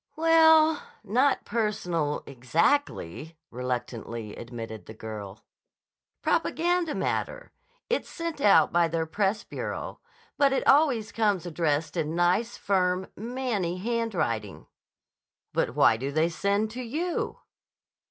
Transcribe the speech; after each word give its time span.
"Well, 0.15 0.81
not 1.03 1.45
personal, 1.45 2.23
exactly," 2.25 3.37
reluctantly 3.51 4.35
admitted 4.35 4.87
the 4.87 4.95
girl. 4.95 5.45
"Propaganda 6.23 6.95
matter. 6.95 7.51
It's 7.87 8.09
sent 8.09 8.41
out 8.41 8.73
by 8.73 8.87
their 8.87 9.05
press 9.05 9.43
bureau. 9.43 9.99
But 10.39 10.53
it 10.53 10.67
always 10.67 11.11
comes 11.11 11.45
addressed 11.45 11.95
in 11.95 12.15
nice, 12.15 12.57
firm, 12.57 13.09
man 13.15 13.61
ny 13.61 13.77
handwriting." 13.77 14.65
"But 15.53 15.75
why 15.75 15.97
do 15.97 16.11
they 16.11 16.29
send 16.29 16.71
to 16.71 16.81
you?" 16.81 17.37